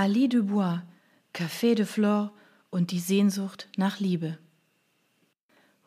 Ali 0.00 0.28
Dubois, 0.28 0.82
Café 1.34 1.74
de 1.74 1.84
Flore 1.84 2.30
und 2.70 2.92
die 2.92 3.00
Sehnsucht 3.00 3.68
nach 3.76 3.98
Liebe. 3.98 4.38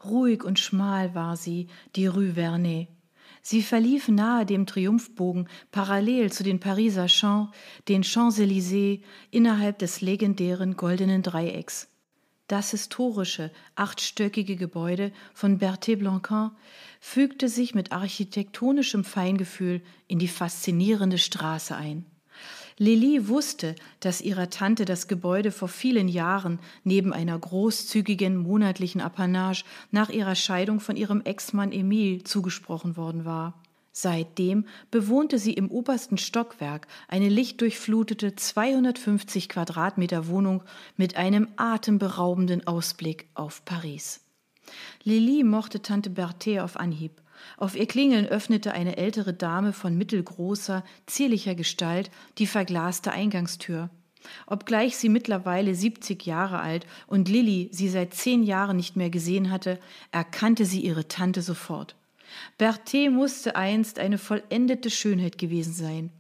Ruhig 0.04 0.44
und 0.44 0.60
schmal 0.60 1.16
war 1.16 1.38
sie, 1.38 1.68
die 1.96 2.08
Rue 2.08 2.34
Vernet. 2.34 2.90
Sie 3.42 3.62
verlief 3.62 4.10
nahe 4.10 4.46
dem 4.46 4.66
Triumphbogen 4.66 5.48
parallel 5.72 6.30
zu 6.30 6.44
den 6.44 6.60
Pariser 6.60 7.08
Champs, 7.08 7.56
den 7.88 8.04
Champs-Élysées, 8.04 9.00
innerhalb 9.30 9.80
des 9.80 10.02
legendären 10.02 10.76
Goldenen 10.76 11.22
Dreiecks. 11.22 11.88
Das 12.50 12.72
historische, 12.72 13.50
achtstöckige 13.76 14.58
Gebäude 14.58 15.14
von 15.34 15.58
Berthet-Blancquin 15.58 16.52
fügte 17.00 17.48
sich 17.48 17.76
mit 17.76 17.94
architektonischem 17.94 19.06
Feingefühl 19.06 19.82
in 20.10 20.20
die 20.20 20.28
faszinierende 20.28 21.18
Straße 21.18 21.78
ein. 21.78 22.11
Lili 22.82 23.28
wusste, 23.28 23.76
dass 24.00 24.22
ihrer 24.22 24.50
Tante 24.50 24.86
das 24.86 25.08
Gebäude 25.08 25.52
vor 25.52 25.68
vielen 25.68 26.08
Jahren 26.08 26.58
neben 26.84 27.14
einer 27.14 27.38
großzügigen 27.38 28.36
monatlichen 28.38 29.02
Apanage 29.02 29.66
nach 29.92 30.10
ihrer 30.10 30.34
Scheidung 30.34 30.80
von 30.80 30.96
ihrem 30.96 31.22
Ex-Mann 31.22 31.72
Emil 31.72 32.24
zugesprochen 32.24 32.98
worden 32.98 33.24
war. 33.24 33.62
Seitdem 33.92 34.66
bewohnte 34.90 35.38
sie 35.38 35.54
im 35.54 35.70
obersten 35.70 36.18
Stockwerk 36.18 36.88
eine 37.08 37.30
lichtdurchflutete 37.30 38.36
250 38.36 39.48
Quadratmeter 39.48 40.28
Wohnung 40.28 40.64
mit 40.98 41.18
einem 41.18 41.50
atemberaubenden 41.58 42.66
Ausblick 42.66 43.28
auf 43.36 43.64
Paris. 43.64 44.22
Lili 45.04 45.44
mochte 45.44 45.84
Tante 45.84 46.10
Berthe 46.10 46.64
auf 46.64 46.78
Anhieb. 46.78 47.22
Auf 47.58 47.76
ihr 47.76 47.88
Klingeln 47.88 48.26
öffnete 48.26 48.74
eine 48.74 48.98
ältere 48.98 49.34
Dame 49.34 49.74
von 49.74 49.98
mittelgroßer, 49.98 50.84
zierlicher 51.06 51.56
Gestalt 51.56 52.12
die 52.38 52.48
verglaste 52.48 53.12
Eingangstür. 53.12 53.90
Obgleich 54.46 54.98
sie 54.98 55.10
mittlerweile 55.10 55.76
siebzig 55.76 56.26
Jahre 56.26 56.60
alt 56.60 56.86
und 57.08 57.28
Lilli 57.28 57.70
sie 57.72 57.90
seit 57.90 58.14
zehn 58.14 58.44
Jahren 58.44 58.78
nicht 58.78 58.96
mehr 58.96 59.10
gesehen 59.10 59.50
hatte, 59.50 59.80
erkannte 60.12 60.66
sie 60.66 60.82
ihre 60.82 61.08
Tante 61.08 61.42
sofort. 61.42 61.96
Berthet 62.58 63.12
musste 63.12 63.56
einst 63.56 64.00
eine 64.00 64.18
vollendete 64.18 64.90
Schönheit 64.90 65.38
gewesen 65.38 65.74
sein. 65.74 66.12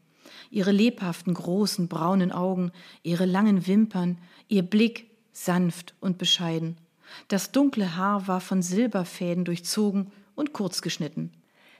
Ihre 0.49 0.71
lebhaften, 0.71 1.33
großen, 1.33 1.87
braunen 1.87 2.31
Augen, 2.31 2.71
ihre 3.03 3.25
langen 3.25 3.67
Wimpern, 3.67 4.17
ihr 4.47 4.63
Blick 4.63 5.09
sanft 5.31 5.93
und 6.01 6.17
bescheiden. 6.17 6.77
Das 7.27 7.51
dunkle 7.51 7.95
Haar 7.95 8.27
war 8.27 8.41
von 8.41 8.61
Silberfäden 8.61 9.45
durchzogen 9.45 10.11
und 10.35 10.53
kurz 10.53 10.81
geschnitten. 10.81 11.31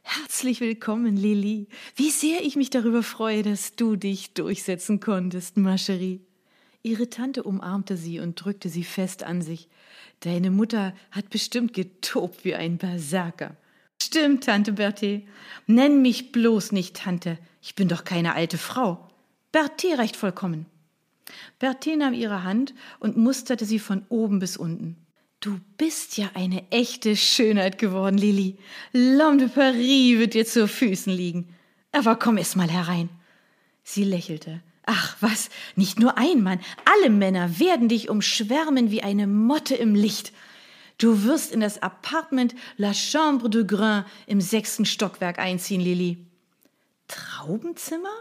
Herzlich 0.04 0.62
willkommen, 0.62 1.16
Lili. 1.16 1.68
Wie 1.96 2.10
sehr 2.10 2.44
ich 2.44 2.56
mich 2.56 2.70
darüber 2.70 3.04
freue, 3.04 3.44
dass 3.44 3.76
du 3.76 3.96
dich 3.96 4.34
durchsetzen 4.34 5.00
konntest, 5.00 5.58
Marcherie. 5.58 6.22
Ihre 6.84 7.10
Tante 7.10 7.44
umarmte 7.44 7.96
sie 7.96 8.20
und 8.20 8.36
drückte 8.36 8.70
sie 8.70 8.84
fest 8.84 9.24
an 9.24 9.42
sich. 9.42 9.70
Deine 10.22 10.50
Mutter 10.50 10.96
hat 11.12 11.30
bestimmt 11.30 11.74
getobt 11.74 12.44
wie 12.44 12.56
ein 12.56 12.78
Berserker. 12.78 13.56
Stimmt, 14.02 14.46
Tante 14.46 14.74
Berthe. 14.74 15.22
Nenn 15.68 16.02
mich 16.02 16.32
bloß 16.32 16.72
nicht 16.72 16.98
Tante. 16.98 17.38
Ich 17.62 17.76
bin 17.76 17.88
doch 17.88 18.04
keine 18.04 18.34
alte 18.34 18.58
Frau. 18.58 19.08
Berthe 19.52 19.98
reicht 19.98 20.16
vollkommen. 20.16 20.66
Berthe 21.60 21.96
nahm 21.96 22.14
ihre 22.14 22.44
Hand 22.44 22.74
und 23.00 23.18
musterte 23.18 23.66
sie 23.66 23.80
von 23.80 24.06
oben 24.10 24.40
bis 24.40 24.58
unten. 24.58 24.98
Du 25.42 25.60
bist 25.78 26.18
ja 26.18 26.30
eine 26.36 26.64
echte 26.70 27.16
Schönheit 27.18 27.80
geworden, 27.80 28.16
Lili. 28.16 28.58
L'homme 28.94 29.40
de 29.40 29.50
Paris 29.50 30.20
wird 30.20 30.36
dir 30.36 30.46
zu 30.46 30.68
Füßen 30.68 31.12
liegen. 31.12 31.56
Aber 31.92 32.16
komm 32.16 32.38
erst 32.38 32.56
mal 32.56 32.70
herein. 32.70 33.10
Sie 33.84 34.04
lächelte. 34.04 34.62
Ach 34.86 35.18
was, 35.20 35.50
nicht 35.76 36.00
nur 36.00 36.16
ein 36.20 36.44
Mann, 36.44 36.60
alle 36.86 37.10
Männer 37.10 37.60
werden 37.60 37.90
dich 37.90 38.08
umschwärmen 38.08 38.92
wie 38.92 39.02
eine 39.02 39.26
Motte 39.26 39.74
im 39.74 39.96
Licht. 39.96 40.32
Du 41.00 41.24
wirst 41.24 41.52
in 41.52 41.62
das 41.62 41.82
Appartement 41.82 42.54
La 42.78 42.94
Chambre 42.94 43.50
de 43.50 43.66
Grain 43.66 44.06
im 44.28 44.42
sechsten 44.42 44.86
Stockwerk 44.86 45.40
einziehen, 45.40 45.82
Lili. 45.82 46.24
Traubenzimmer? 47.08 48.14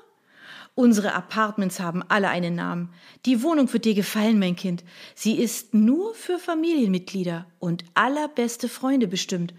Unsere 0.75 1.15
Apartments 1.15 1.81
haben 1.81 2.03
alle 2.09 2.29
einen 2.29 2.55
Namen. 2.55 2.91
Die 3.27 3.43
Wohnung 3.43 3.73
wird 3.73 3.85
dir 3.85 3.95
gefallen, 3.95 4.39
mein 4.39 4.57
Kind. 4.57 4.85
Sie 5.15 5.35
ist 5.35 5.75
nur 5.75 6.15
für 6.15 6.39
Familienmitglieder 6.39 7.47
und 7.59 7.85
allerbeste 7.95 8.69
Freunde 8.69 9.09
bestimmt, 9.09 9.53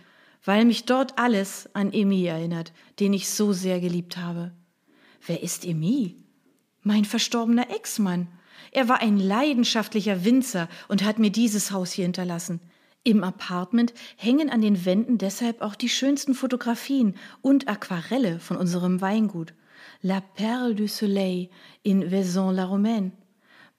weil 0.44 0.66
mich 0.66 0.86
dort 0.86 1.20
alles 1.20 1.70
an 1.74 1.94
Emi 1.94 2.26
erinnert, 2.26 2.74
den 3.00 3.14
ich 3.14 3.30
so 3.30 3.54
sehr 3.54 3.80
geliebt 3.80 4.18
habe. 4.18 4.52
Wer 5.26 5.44
ist 5.44 5.66
Emi? 5.66 6.16
Mein 6.82 7.06
verstorbener 7.06 7.70
Ex-Mann. 7.70 8.28
Er 8.72 8.88
war 8.88 9.02
ein 9.02 9.18
leidenschaftlicher 9.18 10.24
Winzer 10.26 10.70
und 10.88 11.04
hat 11.04 11.20
mir 11.20 11.30
dieses 11.30 11.72
Haus 11.72 11.92
hier 11.92 12.06
hinterlassen. 12.06 12.60
Im 13.04 13.24
Apartment 13.24 13.94
hängen 14.16 14.50
an 14.50 14.62
den 14.62 14.86
Wänden 14.86 15.18
deshalb 15.18 15.62
auch 15.62 15.76
die 15.76 15.90
schönsten 15.90 16.34
Fotografien 16.36 17.16
und 17.42 17.68
Aquarelle 17.68 18.40
von 18.40 18.58
unserem 18.58 19.02
Weingut. 19.02 19.54
La 20.04 20.20
Perle 20.20 20.74
du 20.74 20.88
Soleil 20.88 21.50
in 21.84 22.10
Vaison-la-Romaine. 22.10 23.12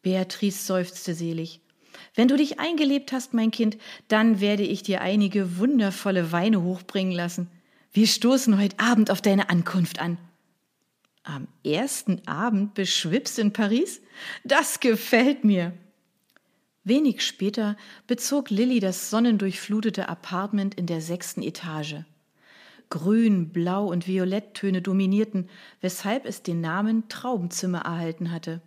Beatrice 0.03 0.67
seufzte 0.67 1.15
selig. 1.15 1.61
Wenn 2.15 2.29
du 2.29 2.37
dich 2.37 2.61
eingelebt 2.61 3.13
hast, 3.13 3.35
mein 3.35 3.51
Kind, 3.51 3.77
dann 4.09 4.41
werde 4.41 4.63
ich 4.63 4.83
dir 4.83 5.01
einige 5.01 5.59
wundervolle 5.59 6.31
Weine 6.31 6.63
hochbringen 6.63 7.13
lassen. 7.13 7.49
Wir 7.93 8.07
stoßen 8.07 8.59
heute 8.61 8.79
Abend 8.79 9.11
auf 9.11 9.21
deine 9.21 9.51
Ankunft 9.51 9.99
an. 9.99 10.19
Am 11.25 11.49
ersten 11.65 12.27
Abend 12.27 12.75
beschwipst 12.75 13.39
in 13.39 13.53
Paris? 13.53 14.01
Das 14.45 14.81
gefällt 14.81 15.45
mir. 15.45 15.73
Wenig 16.85 17.25
später 17.25 17.77
bezog 18.07 18.51
Lilly 18.51 18.81
das 18.81 19.11
sonnendurchflutete 19.11 20.09
Apartment 20.09 20.75
in 20.75 20.87
der 20.87 21.01
sechsten 21.01 21.43
Etage. 21.43 21.97
Grün, 22.93 23.49
Blau 23.49 23.87
und 23.87 24.07
Violetttöne 24.07 24.83
dominierten, 24.83 25.49
weshalb 25.81 26.27
es 26.27 26.43
den 26.43 26.61
Namen 26.61 27.09
Traubenzimmer 27.09 27.79
erhalten 27.87 28.31
hatte. 28.31 28.61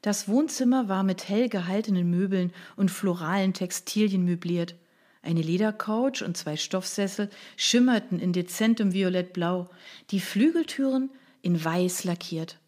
Das 0.00 0.26
Wohnzimmer 0.26 0.88
war 0.88 1.04
mit 1.04 1.28
hell 1.28 1.48
gehaltenen 1.48 2.10
Möbeln 2.10 2.52
und 2.74 2.90
floralen 2.90 3.54
Textilien 3.54 4.24
möbliert. 4.24 4.74
Eine 5.22 5.42
Ledercouch 5.42 6.24
und 6.24 6.36
zwei 6.36 6.56
Stoffsessel 6.56 7.30
schimmerten 7.56 8.18
in 8.18 8.32
dezentem 8.32 8.92
Violettblau, 8.94 9.70
die 10.10 10.18
Flügeltüren 10.18 11.10
in 11.40 11.64
weiß 11.64 12.02
lackiert. 12.02 12.58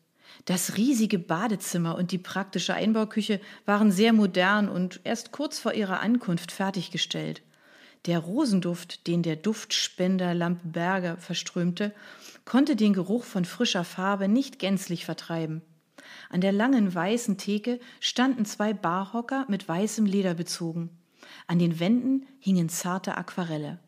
Das 0.45 0.77
riesige 0.77 1.19
Badezimmer 1.19 1.97
und 1.97 2.13
die 2.13 2.19
praktische 2.19 2.75
Einbauküche 2.75 3.41
waren 3.67 3.91
sehr 3.91 4.13
modern 4.13 4.69
und 4.69 5.01
erst 5.03 5.33
kurz 5.33 5.59
vor 5.59 5.73
ihrer 5.73 5.99
Ankunft 5.99 6.53
fertiggestellt. 6.53 7.43
Der 8.07 8.19
Rosenduft, 8.19 9.07
den 9.07 9.23
der 9.23 9.37
Duftspender 9.37 10.35
Lampe 10.35 10.69
Berger 10.69 11.17
verströmte, 11.17 11.95
konnte 12.45 12.77
den 12.77 12.93
Geruch 12.93 13.25
von 13.25 13.47
frischer 13.47 13.85
Farbe 13.85 14.29
nicht 14.29 14.59
gänzlich 14.59 15.07
vertreiben. 15.07 15.63
An 16.29 16.43
der 16.43 16.53
langen 16.53 16.95
weißen 16.95 17.39
Theke 17.39 17.81
standen 18.01 18.45
zwei 18.45 18.75
Barhocker 18.75 19.47
mit 19.49 19.67
weißem 19.67 20.05
Leder 20.05 20.35
bezogen. 20.35 20.91
An 21.47 21.59
den 21.59 21.81
Wänden 21.81 22.27
hingen 22.41 22.69
zarte 22.69 23.17
Aquarelle. 23.17 23.79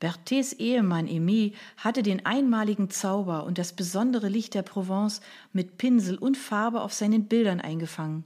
Berthets 0.00 0.52
Ehemann 0.52 1.08
Aimé 1.08 1.54
hatte 1.76 2.02
den 2.02 2.26
einmaligen 2.26 2.90
Zauber 2.90 3.44
und 3.44 3.58
das 3.58 3.72
besondere 3.72 4.28
Licht 4.28 4.54
der 4.54 4.62
Provence 4.62 5.20
mit 5.52 5.78
Pinsel 5.78 6.18
und 6.18 6.36
Farbe 6.36 6.82
auf 6.82 6.92
seinen 6.92 7.26
Bildern 7.26 7.60
eingefangen. 7.60 8.24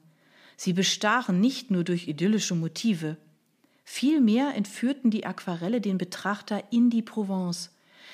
Sie 0.57 0.73
bestachen 0.73 1.41
nicht 1.41 1.71
nur 1.71 1.85
durch 1.85 2.09
idyllische 2.09 2.55
Motive. 2.55 3.17
Vielmehr 3.85 4.55
entführten 4.55 5.11
die 5.11 5.27
Aquarelle 5.27 5.81
den 5.81 5.99
Betrachter 5.99 6.63
in 6.71 6.91
die 6.91 7.03
Provence. 7.03 7.71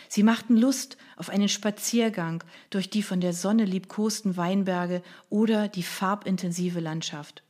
Sie 0.09 0.23
machten 0.23 0.57
Lust 0.57 0.97
auf 1.17 1.29
einen 1.29 1.49
Spaziergang 1.49 2.43
durch 2.71 2.89
die 2.89 3.03
von 3.03 3.21
der 3.21 3.33
Sonne 3.33 3.65
liebkosten 3.65 4.37
Weinberge 4.37 5.03
oder 5.29 5.69
die 5.69 5.83
farbintensive 5.83 6.81
Landschaft. 6.81 7.43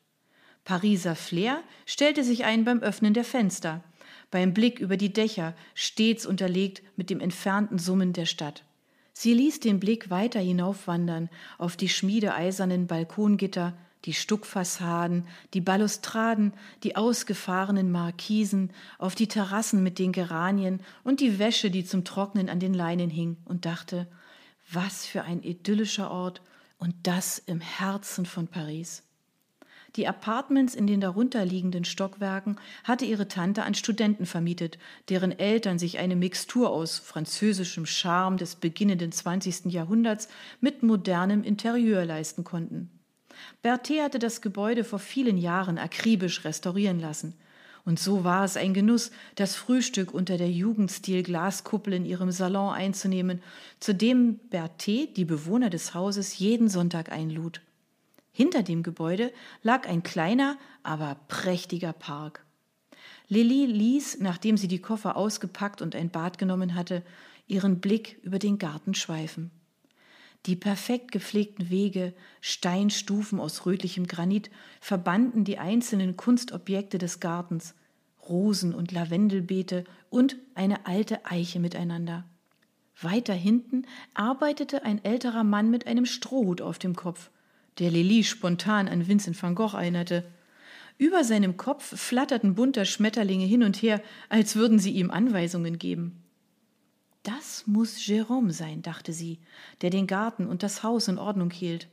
Pariser 0.64 1.14
Flair 1.14 1.62
stellte 1.87 2.25
sich 2.25 2.44
ein 2.44 2.64
beim 2.64 2.81
Öffnen 2.81 3.14
der 3.14 3.25
Fenster, 3.25 3.82
beim 4.31 4.52
Blick 4.52 4.81
über 4.81 4.96
die 4.96 5.12
Dächer, 5.12 5.54
stets 5.75 6.26
unterlegt 6.26 6.82
mit 6.96 7.10
dem 7.10 7.20
entfernten 7.20 7.78
Summen 7.78 8.12
der 8.12 8.26
Stadt. 8.26 8.64
Sie 9.12 9.32
ließ 9.32 9.60
den 9.60 9.81
Blick 9.81 10.10
weiter 10.10 10.40
hinaufwandern 10.40 11.31
auf 11.56 11.76
die 11.76 11.88
schmiedeeisernen 11.88 12.87
Balkongitter, 12.87 13.76
die 14.04 14.14
Stuckfassaden, 14.14 15.26
die 15.54 15.60
Balustraden, 15.60 16.52
die 16.82 16.96
ausgefahrenen 16.96 17.90
Markisen, 17.90 18.70
auf 18.98 19.14
die 19.14 19.28
Terrassen 19.28 19.82
mit 19.82 19.98
den 19.98 20.12
Geranien 20.12 20.80
und 21.04 21.20
die 21.20 21.38
Wäsche, 21.38 21.70
die 21.70 21.84
zum 21.84 22.04
Trocknen 22.04 22.48
an 22.48 22.60
den 22.60 22.74
Leinen 22.74 23.10
hing, 23.10 23.36
und 23.44 23.64
dachte, 23.64 24.06
was 24.70 25.06
für 25.06 25.22
ein 25.22 25.42
idyllischer 25.42 26.10
Ort 26.10 26.42
und 26.78 26.94
das 27.02 27.38
im 27.38 27.60
Herzen 27.60 28.26
von 28.26 28.46
Paris. 28.48 29.02
Die 29.96 30.06
Apartments 30.06 30.74
in 30.74 30.86
den 30.86 31.00
darunterliegenden 31.00 31.84
Stockwerken 31.84 32.60
hatte 32.84 33.04
ihre 33.04 33.26
Tante 33.26 33.62
an 33.62 33.74
Studenten 33.74 34.26
vermietet, 34.26 34.78
deren 35.08 35.36
Eltern 35.36 35.78
sich 35.78 35.98
eine 35.98 36.14
Mixtur 36.14 36.70
aus 36.70 36.98
französischem 36.98 37.86
Charme 37.86 38.36
des 38.36 38.56
beginnenden 38.56 39.12
20. 39.12 39.72
Jahrhunderts 39.72 40.28
mit 40.60 40.82
modernem 40.82 41.42
Interieur 41.42 42.04
leisten 42.04 42.44
konnten. 42.44 42.90
Berthet 43.62 44.02
hatte 44.02 44.19
das 44.19 44.40
Gebäude 44.40 44.85
vor 44.85 44.99
vielen 44.99 45.38
Jahren 45.38 45.79
akribisch 45.79 46.44
restaurieren 46.44 47.00
lassen. 47.00 47.35
Und 47.85 47.99
so 47.99 48.23
war 48.23 48.44
es 48.44 48.56
ein 48.56 48.75
Genuss, 48.75 49.11
das 49.35 49.55
Frühstück 49.55 50.12
unter 50.12 50.37
der 50.37 50.50
Jugendstil-Glaskuppel 50.50 51.94
in 51.94 52.05
ihrem 52.05 52.31
Salon 52.31 52.75
einzunehmen, 52.75 53.40
zu 53.81 53.94
dem 53.94 54.38
Berthet 54.50 55.17
die 55.17 55.25
Bewohner 55.25 55.70
des 55.70 55.94
Hauses 55.94 56.38
jeden 56.38 56.69
Sonntag 56.69 57.11
einlud. 57.11 57.62
Hinter 58.31 58.62
dem 58.62 58.82
Gebäude 58.82 59.32
lag 59.62 59.88
ein 59.88 60.02
kleiner, 60.02 60.58
aber 60.82 61.17
prächtiger 61.29 61.93
Park. 61.93 62.44
Lilly 63.29 63.67
ließ, 63.67 64.19
nachdem 64.20 64.56
sie 64.56 64.69
die 64.69 64.81
Koffer 64.81 65.17
ausgepackt 65.17 65.82
und 65.82 65.96
ein 65.96 66.11
Bad 66.11 66.38
genommen 66.38 66.75
hatte, 66.75 67.02
ihren 67.46 67.81
Blick 67.81 68.19
über 68.23 68.38
den 68.38 68.58
Garten 68.58 68.94
schweifen. 68.94 69.50
Die 70.48 70.56
perfekt 70.56 71.12
gepflegten 71.12 71.68
Wege, 71.68 72.14
Steinstufen 72.40 73.38
aus 73.38 73.66
rötlichem 73.66 74.06
Granit 74.06 74.48
verbanden 74.80 75.44
die 75.44 75.58
einzelnen 75.58 76.16
Kunstobjekte 76.16 76.96
des 76.96 77.20
Gartens, 77.20 77.74
Rosen 78.26 78.74
und 78.74 78.90
Lavendelbeete 78.90 79.84
und 80.08 80.36
eine 80.54 80.86
alte 80.86 81.26
Eiche 81.26 81.60
miteinander. 81.60 82.24
Weiter 83.02 83.34
hinten 83.34 83.82
arbeitete 84.14 84.86
ein 84.86 85.04
älterer 85.04 85.44
Mann 85.44 85.70
mit 85.70 85.86
einem 85.86 86.06
Strohhut 86.06 86.62
auf 86.62 86.78
dem 86.78 86.96
Kopf, 86.96 87.28
der 87.78 87.90
Lili 87.90 88.24
spontan 88.24 88.88
an 88.88 89.06
Vincent 89.06 89.40
van 89.40 89.54
Gogh 89.54 89.76
erinnerte. 89.76 90.24
Über 90.96 91.24
seinem 91.24 91.58
Kopf 91.58 91.94
flatterten 91.94 92.54
bunter 92.54 92.86
Schmetterlinge 92.86 93.44
hin 93.44 93.64
und 93.64 93.82
her, 93.82 94.00
als 94.30 94.56
würden 94.56 94.78
sie 94.78 94.92
ihm 94.92 95.10
Anweisungen 95.10 95.78
geben. 95.78 96.22
Das 97.36 97.66
muss 97.66 97.98
Jérôme 97.98 98.52
sein, 98.52 98.80
dachte 98.80 99.12
sie, 99.12 99.38
der 99.82 99.90
den 99.90 100.06
Garten 100.06 100.46
und 100.46 100.62
das 100.62 100.82
Haus 100.82 101.08
in 101.08 101.19
Ordnung 101.19 101.50
hielt. 101.50 101.86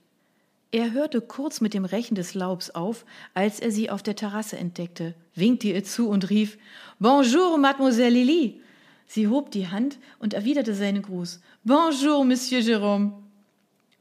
Er 0.71 0.93
hörte 0.93 1.19
kurz 1.19 1.59
mit 1.59 1.73
dem 1.73 1.83
Rechen 1.83 2.15
des 2.15 2.35
Laubs 2.35 2.69
auf, 2.69 3.05
als 3.33 3.59
er 3.59 3.69
sie 3.69 3.89
auf 3.89 4.01
der 4.01 4.15
Terrasse 4.15 4.57
entdeckte, 4.57 5.13
winkte 5.33 5.67
ihr 5.67 5.83
zu 5.83 6.07
und 6.07 6.29
rief 6.29 6.57
Bonjour, 6.99 7.57
Mademoiselle 7.57 8.11
Lily. 8.11 8.61
Sie 9.07 9.27
hob 9.27 9.51
die 9.51 9.67
Hand 9.67 9.99
und 10.19 10.33
erwiderte 10.33 10.73
seinen 10.73 11.01
Gruß. 11.01 11.41
Bonjour, 11.65 12.23
Monsieur 12.23 12.61
Jérôme. 12.61 13.11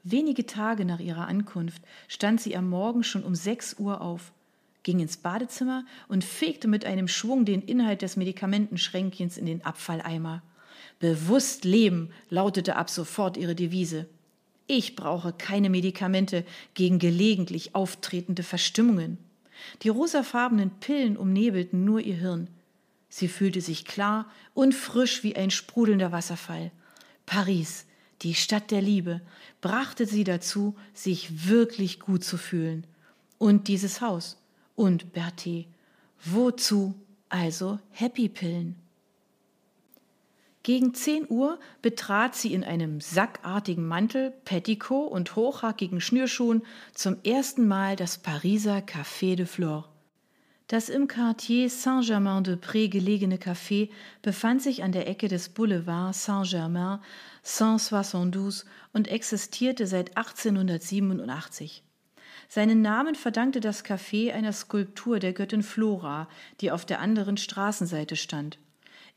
Wenige 0.05 0.47
Tage 0.47 0.85
nach 0.85 1.01
ihrer 1.01 1.27
Ankunft 1.27 1.83
stand 2.07 2.41
sie 2.41 2.57
am 2.57 2.69
Morgen 2.69 3.03
schon 3.03 3.25
um 3.25 3.35
sechs 3.35 3.75
Uhr 3.81 4.03
auf, 4.03 4.31
ging 4.85 5.01
ins 5.01 5.17
Badezimmer 5.17 5.85
und 6.07 6.23
fegte 6.23 6.69
mit 6.69 6.85
einem 6.85 7.09
Schwung 7.09 7.45
den 7.45 7.63
Inhalt 7.63 8.03
des 8.03 8.15
Medikamentenschränkchens 8.17 9.37
in 9.37 9.47
den 9.47 9.65
Abfalleimer. 9.65 10.41
Bewusst 11.05 11.67
leben 11.67 12.09
lautete 12.31 12.77
ab 12.77 12.89
sofort 12.89 13.37
ihre 13.37 13.55
Devise. 13.55 14.07
Ich 14.67 14.97
brauche 14.97 15.35
keine 15.35 15.69
Medikamente 15.69 16.47
gegen 16.73 16.99
gelegentlich 16.99 17.75
auftretende 17.75 18.43
Verstimmungen. 18.43 19.19
Die 19.83 19.91
rosafarbenen 19.91 20.71
Pillen 20.81 21.19
umnebelten 21.19 21.85
nur 21.85 22.01
ihr 22.01 22.15
Hirn. 22.15 22.49
Sie 23.11 23.29
fühlte 23.29 23.61
sich 23.61 23.85
klar 23.85 24.33
und 24.55 24.75
frisch 24.75 25.23
wie 25.23 25.37
ein 25.37 25.51
sprudelnder 25.51 26.11
Wasserfall. 26.11 26.73
Paris, 27.27 27.85
die 28.23 28.33
Stadt 28.33 28.71
der 28.71 28.81
Liebe, 28.81 29.21
brachte 29.61 30.07
sie 30.07 30.25
dazu, 30.25 30.75
sich 30.95 31.51
wirklich 31.51 32.01
gut 32.01 32.25
zu 32.25 32.39
fühlen. 32.39 32.87
Und 33.37 33.69
dieses 33.69 34.01
Haus 34.01 34.39
und 34.75 35.13
Berthe. 35.13 35.67
Wozu 36.25 36.95
also 37.29 37.79
Happy 37.91 38.31
Pillen? 38.31 38.84
Gegen 40.65 40.95
10 40.95 41.27
Uhr 41.29 41.59
betrat 41.83 42.35
sie 42.35 42.55
in 42.55 42.65
einem 42.65 42.99
sackartigen 43.03 43.87
Mantel, 43.87 44.33
Petticoat 44.47 45.13
und 45.13 45.37
hochhackigen 45.37 46.01
Schnürschuhen 46.01 46.63
zum 46.95 47.19
ersten 47.23 47.69
Mal 47.69 47.97
das 47.97 48.17
Pariser 48.17 48.79
Café 48.79 49.37
de 49.37 49.45
Flore. 49.45 49.85
Das 50.69 50.89
im 50.89 51.07
Quartier 51.07 51.69
Saint-Germain-de-Prés 51.69 52.89
gelegene 52.89 53.37
Café 53.37 53.91
befand 54.23 54.63
sich 54.63 54.83
an 54.83 54.93
der 54.93 55.07
Ecke 55.07 55.29
des 55.29 55.51
Boulevards 55.51 56.25
Saint-Germain 56.25 57.01
172 57.43 58.67
und 58.95 59.09
existierte 59.09 59.87
seit 59.87 60.17
1887. 60.17 61.83
Seinen 62.49 62.81
Namen 62.81 63.17
verdankte 63.17 63.61
das 63.61 63.85
Café 63.85 64.33
einer 64.33 64.55
Skulptur 64.55 65.19
der 65.19 65.35
Göttin 65.35 65.63
Flora, 65.63 66.27
die 66.63 66.71
auf 66.71 66.87
der 66.87 67.01
anderen 67.01 67.37
Straßenseite 67.37 68.17
stand. 68.17 68.59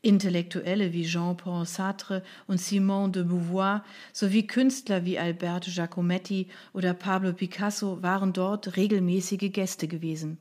Intellektuelle 0.00 0.92
wie 0.92 1.06
Jean-Paul 1.06 1.66
Sartre 1.66 2.22
und 2.46 2.60
Simone 2.60 3.10
de 3.10 3.24
Beauvoir 3.24 3.84
sowie 4.12 4.46
Künstler 4.46 5.04
wie 5.04 5.18
Alberto 5.18 5.70
Giacometti 5.72 6.46
oder 6.72 6.94
Pablo 6.94 7.32
Picasso 7.32 8.00
waren 8.00 8.32
dort 8.32 8.76
regelmäßige 8.76 9.50
Gäste 9.52 9.88
gewesen. 9.88 10.38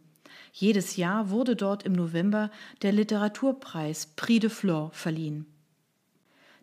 Jedes 0.53 0.95
Jahr 0.95 1.31
wurde 1.31 1.55
dort 1.55 1.83
im 1.83 1.93
November 1.93 2.51
der 2.83 2.91
Literaturpreis 2.91 4.07
Prix 4.15 4.41
de 4.41 4.49
Flore 4.49 4.91
verliehen. 4.93 5.47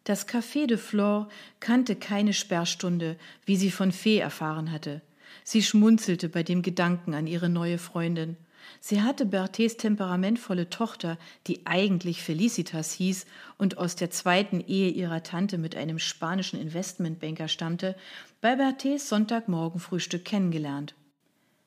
Das 0.04 0.28
Café 0.28 0.66
de 0.66 0.76
Flore 0.76 1.28
kannte 1.60 1.96
keine 1.96 2.32
Sperrstunde, 2.32 3.16
wie 3.44 3.56
sie 3.56 3.70
von 3.70 3.90
Fee 3.90 4.18
erfahren 4.18 4.70
hatte. 4.70 5.00
Sie 5.42 5.62
schmunzelte 5.62 6.28
bei 6.28 6.42
dem 6.42 6.62
Gedanken 6.62 7.14
an 7.14 7.26
ihre 7.26 7.48
neue 7.48 7.78
Freundin. 7.78 8.36
Sie 8.80 9.02
hatte 9.02 9.26
Berthets 9.26 9.76
temperamentvolle 9.76 10.70
Tochter, 10.70 11.18
die 11.46 11.66
eigentlich 11.66 12.22
Felicitas 12.22 12.92
hieß 12.92 13.26
und 13.58 13.78
aus 13.78 13.96
der 13.96 14.10
zweiten 14.10 14.60
Ehe 14.60 14.90
ihrer 14.90 15.22
Tante 15.22 15.58
mit 15.58 15.76
einem 15.76 15.98
spanischen 15.98 16.60
Investmentbanker 16.60 17.48
stammte, 17.48 17.96
bei 18.40 18.56
Berthets 18.56 19.08
Sonntagmorgenfrühstück 19.08 20.24
kennengelernt. 20.24 20.94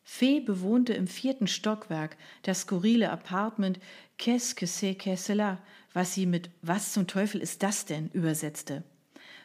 Fee 0.03 0.39
bewohnte 0.39 0.93
im 0.93 1.05
vierten 1.05 1.47
Stockwerk 1.47 2.15
das 2.43 2.61
skurrile 2.61 3.11
Apartment 3.11 3.77
Qu'est-ce 4.17 4.55
que 4.55 4.65
c'est 4.65 4.95
que 4.95 5.17
cela, 5.17 5.57
was 5.93 6.13
sie 6.13 6.25
mit 6.25 6.49
Was 6.61 6.93
zum 6.93 7.07
Teufel 7.07 7.41
ist 7.41 7.61
das 7.61 7.85
denn 7.85 8.09
übersetzte. 8.13 8.83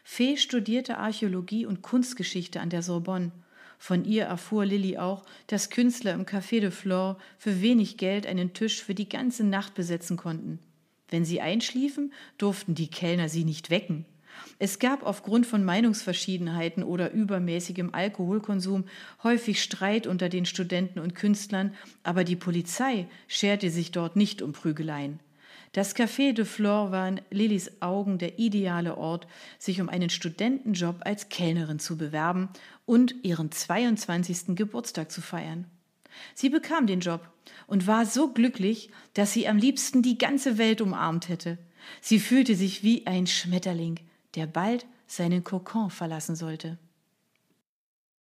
Fee 0.05 0.37
studierte 0.37 0.99
Archäologie 0.99 1.67
und 1.67 1.83
Kunstgeschichte 1.83 2.61
an 2.61 2.71
der 2.71 2.83
Sorbonne. 2.83 3.33
Von 3.83 4.05
ihr 4.05 4.27
erfuhr 4.27 4.65
Lilly 4.65 4.97
auch, 4.99 5.25
dass 5.49 5.69
Künstler 5.69 6.13
im 6.13 6.25
Café 6.25 6.61
de 6.61 6.71
Flore 6.71 7.17
für 7.37 7.63
wenig 7.63 7.97
Geld 7.97 8.29
einen 8.29 8.53
Tisch 8.53 8.81
für 8.81 8.95
die 8.95 9.09
ganze 9.09 9.43
Nacht 9.43 9.75
besetzen 9.75 10.17
konnten. 10.17 10.61
Wenn 11.09 11.25
sie 11.25 11.41
einschliefen, 11.41 12.13
durften 12.39 12.77
die 12.77 12.87
Kellner 12.87 13.29
sie 13.29 13.43
nicht 13.43 13.71
wecken. 13.71 14.05
Es 14.61 14.79
gab 14.79 15.03
aufgrund 15.03 15.49
von 15.49 15.65
Meinungsverschiedenheiten 15.65 16.85
oder 16.85 17.11
übermäßigem 17.11 17.93
Alkoholkonsum 17.93 18.85
häufig 19.25 19.61
Streit 19.61 20.07
unter 20.07 20.29
den 20.29 20.47
Studenten 20.47 21.01
und 21.01 21.17
Künstlern, 21.17 21.75
aber 22.05 22.23
die 22.23 22.37
Polizei 22.37 23.09
scherte 23.27 23.69
sich 23.69 23.91
dort 23.91 24.15
nicht 24.15 24.43
um 24.43 24.53
Prügeleien. 24.53 25.19
Das 25.73 25.97
Café 25.97 26.35
de 26.35 26.45
Flore 26.45 26.93
war 26.93 27.09
in 27.09 27.23
Lillys 27.31 27.81
Augen 27.81 28.19
der 28.19 28.39
ideale 28.39 28.99
Ort, 28.99 29.27
sich 29.59 29.81
um 29.81 29.89
einen 29.89 30.11
Studentenjob 30.11 30.97
als 31.01 31.31
Kellnerin 31.31 31.79
zu 31.79 31.97
bewerben 31.97 32.51
und 32.85 33.15
ihren 33.23 33.51
22. 33.51 34.55
Geburtstag 34.55 35.11
zu 35.11 35.23
feiern. 35.23 35.67
Sie 36.35 36.51
bekam 36.51 36.87
den 36.87 37.01
Job 37.01 37.27
und 37.67 37.87
war 37.87 38.05
so 38.05 38.29
glücklich, 38.35 38.91
dass 39.15 39.33
sie 39.33 39.49
am 39.49 39.57
liebsten 39.57 40.03
die 40.03 40.19
ganze 40.19 40.59
Welt 40.59 40.83
umarmt 40.83 41.31
hätte. 41.31 41.57
Sie 42.03 42.21
fühlte 42.21 42.55
sich 42.55 42.83
wie 42.83 43.07
ein 43.07 43.27
Schmetterling, 43.27 43.99
der 44.35 44.47
bald 44.47 44.85
seinen 45.07 45.43
Kokon 45.43 45.89
verlassen 45.89 46.37
sollte. 46.37 46.77